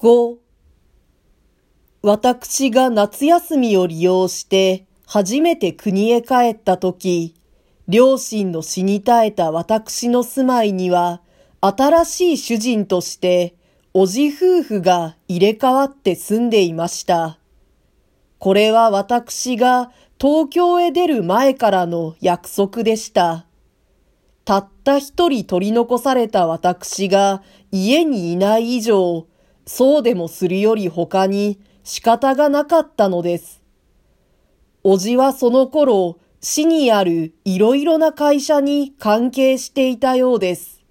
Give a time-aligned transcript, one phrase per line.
[0.00, 0.36] 5
[2.02, 7.34] 私が夏休みを利用して初めて国へ帰った時、
[7.88, 11.20] 両親の死に絶えた私の住まいには、
[11.60, 13.56] 新しい主人として、
[13.92, 17.40] おじ夫婦が入れ替わって住んでいました。
[18.38, 19.90] これは私が
[20.20, 23.46] 東京へ出る前からの約束でした。
[24.44, 27.42] たった一人取り残された私が
[27.72, 29.26] 家にいない以上、
[29.68, 33.60] そうでもするより他に仕方がなかったのです。
[34.82, 40.82] おじはその頃、市にあるいろいろな会社に関係していたようです。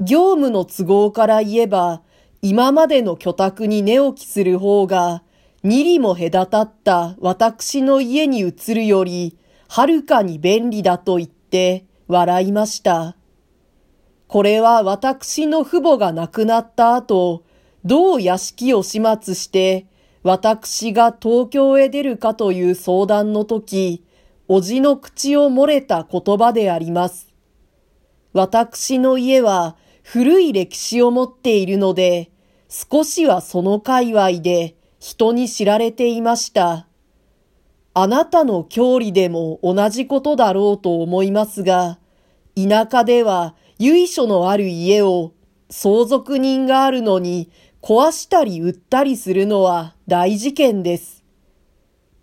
[0.00, 2.02] 業務の都合から言えば、
[2.42, 5.22] 今までの居宅に寝起きする方が、
[5.62, 9.38] 二里も隔たった私の家に移るより、
[9.68, 13.16] はるかに便利だと言って笑いました。
[14.26, 17.44] これは私の父母が亡くなった後、
[17.84, 19.86] どう屋敷を始末して、
[20.22, 24.02] 私が東京へ出るかという相談の時、
[24.48, 27.28] おじの口を漏れた言葉であります。
[28.32, 32.30] 私の家は古い歴史を持っているので、
[32.68, 36.88] 少しはその界隈で人に知られていました。
[37.92, 41.98] あなたの郷里でも同じことだろうと思いますが、
[42.56, 45.32] 田舎では由緒のある家を
[45.70, 47.50] 相続人があるのに
[47.86, 51.22] 壊したり売ったりするのは大事件です。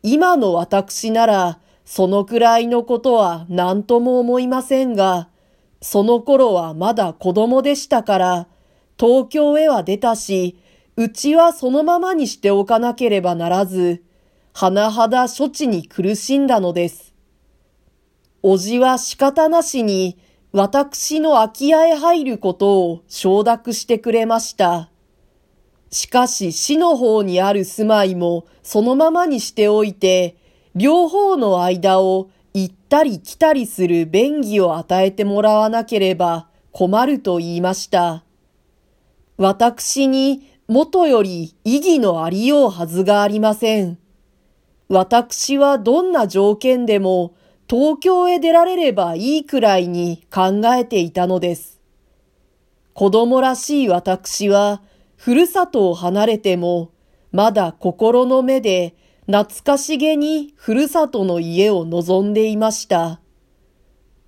[0.01, 5.29] 今の私ならそのくらいのことは何とも思いませんが、
[5.79, 8.47] その頃はまだ子供でしたから、
[8.99, 10.57] 東京へは出たし、
[10.95, 14.03] うちはそのままにしておかなければならず、
[14.55, 17.13] 甚だ処置に苦しんだのです。
[18.41, 20.17] おじは仕方なしに、
[20.53, 24.90] 私の空き家へ入ることを承諾してくれました。
[25.91, 30.37] しかし死の方にある住まいもそのままにしておいて、
[30.73, 38.23] 両方の間を行ったり来たりする便宜を与えてもらわなければ困ると言いました。
[39.37, 43.97] 私に元より意義のありようはずがありません。
[44.87, 47.33] 私はどんな条件でも
[47.69, 51.79] 東京へ出られればいいくらいに考えていたのです。
[52.93, 54.81] 子供らしい私は、
[55.23, 56.89] ふるさとを離れても、
[57.31, 58.95] まだ心の目で
[59.27, 63.21] 懐かしげにふるさとの家を望んでいました。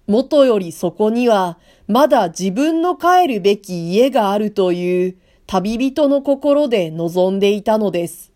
[0.05, 5.17] 元よりそこにはまだ自分の帰るべき家があるという
[5.47, 8.31] 旅人の心で望んでいたのです。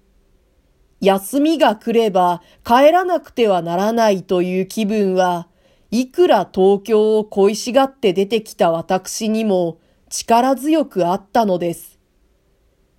[0.99, 5.47] 休みが来れば帰らなくてはならないという気分は
[5.91, 9.77] いくら東京を恋しがって出てきた私にも
[10.09, 11.96] 力強くあったのです。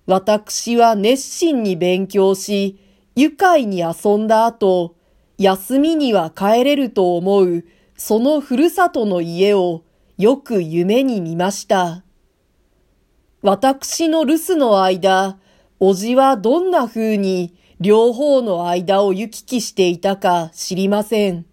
[0.09, 2.79] 私は熱心に勉強し、
[3.15, 4.95] 愉快に遊んだ後、
[5.37, 7.63] 休みには帰れると思う、
[7.95, 9.83] そのふるさとの家を
[10.17, 12.03] よく夢に見ました。
[13.43, 15.37] 私の留守の間、
[15.79, 21.45] おじはどんな風に両方の間を行き来していたか知りません。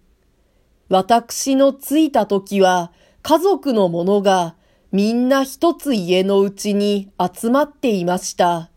[0.88, 2.90] 私の着いた時は
[3.20, 4.56] 家族の者が
[4.92, 8.70] みんな一つ家のうちに集まっていました。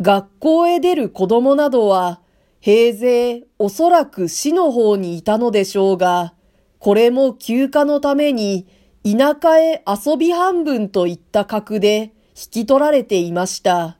[0.00, 2.20] 学校へ出る子供などは、
[2.60, 6.34] 平勢おそらく市の方にいたのでしょうが、
[6.78, 8.66] これも休暇のために
[9.04, 13.98] 田舎へ遊び半分といった格で引き取られていました。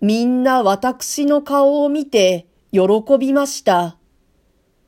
[0.00, 2.80] みんな私の顔を見て喜
[3.18, 3.96] びました。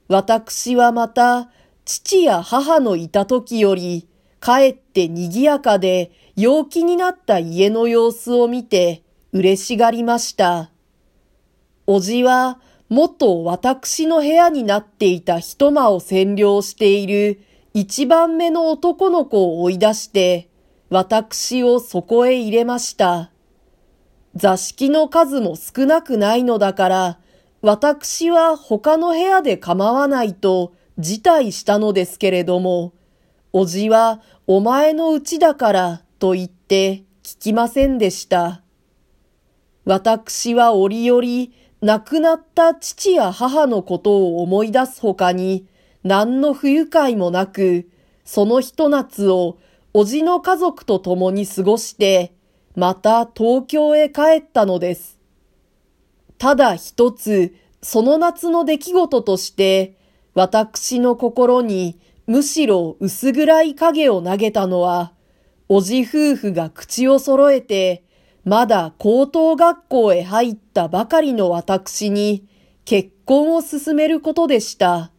[0.07, 1.51] 私はまた
[1.85, 4.07] 父や母のいた時より
[4.41, 9.03] かえって賑やかで陽気になった家の様子を見て
[9.33, 10.71] 嬉しがりました。
[11.87, 12.59] おじは、
[12.89, 17.41] 元私の部屋になっていた一間を占領している
[17.73, 20.49] 一番目の男の子を追い出して、
[20.89, 23.31] 私をそこへ入れました。
[24.35, 27.19] 座敷の数も少なくないのだから、
[27.63, 32.93] 私は他の部屋で構わないと辞退したのですけれども、
[33.53, 38.63] おじはお前のうちだからと言って聞きませんでした。
[39.85, 41.23] 私は折々
[41.81, 45.67] 亡くなった父や母のことを思い出すほかに
[46.05, 47.89] 何の不愉快もなく、
[48.25, 49.59] そのひと夏を
[49.93, 52.33] おじの家族と共に過ごして、
[52.77, 55.19] また東京へ帰ったのです。
[56.39, 59.97] ただ一つ、その夏の出来事として、
[60.35, 61.99] 私の心に
[62.31, 65.15] むしろ薄暗い影を投げたのは、
[65.69, 68.05] おじ夫婦が口を揃えて、
[68.45, 72.47] まだ高等学校へ入ったばかりの私に
[72.85, 75.11] 結婚を進めることでした。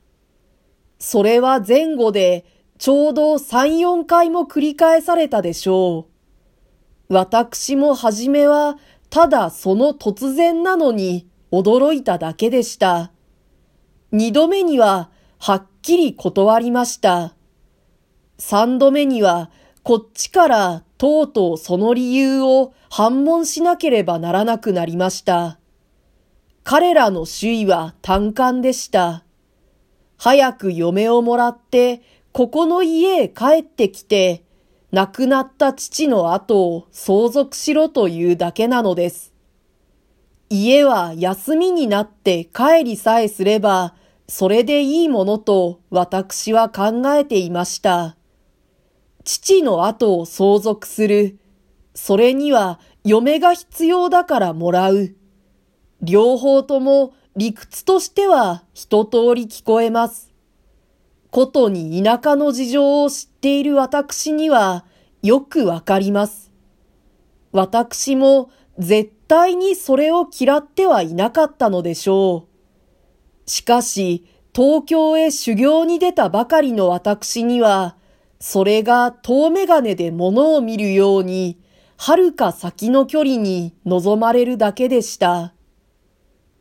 [0.99, 2.45] それは前後で
[2.77, 6.07] ちょうど3、4回も繰り返されたでしょ
[7.09, 7.13] う。
[7.13, 8.77] 私もはじめは
[9.09, 13.11] ただその突然なのに驚いただけでした。
[14.13, 15.10] 二度目には
[15.43, 17.33] はっきり断りました。
[18.37, 19.49] 三度目には
[19.81, 25.57] こっちからとうとうその理由を反問しなければならなくなりました。
[26.63, 29.23] 彼らの首位は単管でした。
[30.15, 32.03] 早く嫁をもらって、
[32.33, 34.43] ここの家へ帰ってきて、
[34.91, 39.33] 亡くなった父の後を相続しろというだけなのです。
[40.51, 43.95] 家は休みになって帰りさえすれば、
[44.31, 48.15] それでいいものと私は考えていました。
[49.25, 51.37] 父の後を相続する。
[51.95, 55.13] それには嫁が必要だからもらう。
[56.01, 60.31] 両方とも理屈としては一通り聞こえます。
[61.29, 64.85] ことに田舎の事情を知っている私には
[65.21, 66.53] よくわかります。
[67.51, 68.49] 私も
[68.79, 72.50] 絶対にそれを嫌ってはいなかったのでしょう。
[73.45, 77.95] しかし、東京へ修行に出たばかりの私には、
[78.39, 81.59] それが遠眼鏡で物を見るように、
[81.97, 85.53] 遥か先の距離に望まれるだけでした。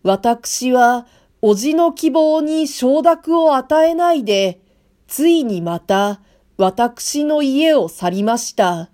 [0.03, 1.07] 私は、
[1.43, 4.61] おじの希望に承諾を与えないで、
[5.07, 6.21] ついにまた、
[6.59, 8.91] 私の家を去りました。